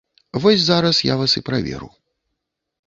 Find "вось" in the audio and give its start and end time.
0.41-0.61